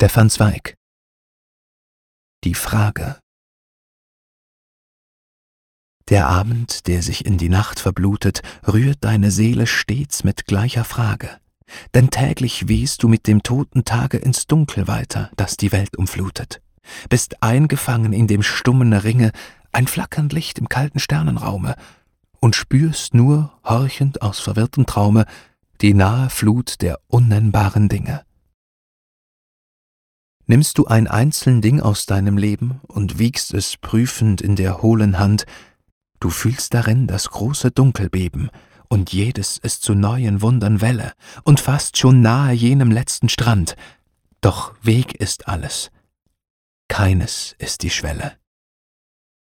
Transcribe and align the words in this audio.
Stefan 0.00 0.30
Zweig 0.30 0.76
Die 2.42 2.54
Frage 2.54 3.18
Der 6.08 6.26
Abend, 6.26 6.86
der 6.86 7.02
sich 7.02 7.26
in 7.26 7.36
die 7.36 7.50
Nacht 7.50 7.80
verblutet, 7.80 8.40
rührt 8.66 9.04
deine 9.04 9.30
Seele 9.30 9.66
stets 9.66 10.24
mit 10.24 10.46
gleicher 10.46 10.84
Frage. 10.84 11.28
Denn 11.92 12.08
täglich 12.08 12.66
wehst 12.66 13.02
du 13.02 13.08
mit 13.08 13.26
dem 13.26 13.42
toten 13.42 13.84
Tage 13.84 14.16
ins 14.16 14.46
Dunkel 14.46 14.88
weiter, 14.88 15.30
das 15.36 15.58
die 15.58 15.70
Welt 15.70 15.98
umflutet. 15.98 16.62
Bist 17.10 17.42
eingefangen 17.42 18.14
in 18.14 18.26
dem 18.26 18.42
stummen 18.42 18.94
Ringe, 18.94 19.32
ein 19.70 19.86
flackernd 19.86 20.32
Licht 20.32 20.58
im 20.58 20.70
kalten 20.70 20.98
Sternenraume, 20.98 21.74
und 22.40 22.56
spürst 22.56 23.12
nur, 23.12 23.52
horchend 23.64 24.22
aus 24.22 24.40
verwirrtem 24.40 24.86
Traume, 24.86 25.26
die 25.82 25.92
nahe 25.92 26.30
Flut 26.30 26.80
der 26.80 27.00
unnennbaren 27.08 27.90
Dinge. 27.90 28.24
Nimmst 30.50 30.78
du 30.78 30.86
ein 30.86 31.06
einzeln 31.06 31.62
Ding 31.62 31.80
aus 31.80 32.06
deinem 32.06 32.36
Leben 32.36 32.80
und 32.88 33.20
wiegst 33.20 33.54
es 33.54 33.76
prüfend 33.76 34.40
in 34.40 34.56
der 34.56 34.82
hohlen 34.82 35.20
Hand, 35.20 35.46
du 36.18 36.28
fühlst 36.28 36.74
darin 36.74 37.06
das 37.06 37.30
große 37.30 37.70
Dunkelbeben, 37.70 38.50
und 38.88 39.12
jedes 39.12 39.58
ist 39.58 39.84
zu 39.84 39.94
neuen 39.94 40.42
Wundern 40.42 40.80
Welle 40.80 41.12
und 41.44 41.60
fast 41.60 41.98
schon 41.98 42.20
nahe 42.20 42.52
jenem 42.52 42.90
letzten 42.90 43.28
Strand, 43.28 43.76
doch 44.40 44.74
Weg 44.82 45.14
ist 45.14 45.46
alles, 45.46 45.92
keines 46.88 47.54
ist 47.58 47.84
die 47.84 47.90
Schwelle. 47.90 48.39